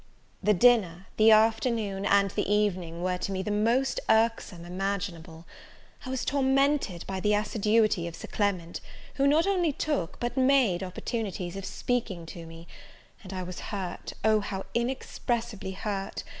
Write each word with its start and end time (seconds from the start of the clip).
The 0.41 0.55
dinner, 0.55 1.05
the 1.17 1.29
afternoon, 1.29 2.07
and 2.07 2.31
the 2.31 2.51
evening, 2.51 3.03
were 3.03 3.19
to 3.19 3.31
me 3.31 3.43
the 3.43 3.51
most 3.51 3.99
irksome 4.09 4.65
imaginable: 4.65 5.45
I 6.07 6.09
was 6.09 6.25
tormented 6.25 7.05
by 7.05 7.19
the 7.19 7.35
assiduity 7.35 8.07
of 8.07 8.15
Sir 8.15 8.27
Clement, 8.27 8.81
who 9.17 9.27
not 9.27 9.45
only 9.45 9.71
took, 9.71 10.19
but 10.19 10.35
made 10.35 10.81
opportunities 10.81 11.55
of 11.55 11.65
speaking 11.65 12.25
to 12.33 12.47
me, 12.47 12.65
and 13.21 13.31
I 13.31 13.43
was 13.43 13.59
hurt, 13.69 14.13
Oh, 14.23 14.39
how 14.39 14.65
inexpressibly 14.73 15.73
hurt! 15.73 16.23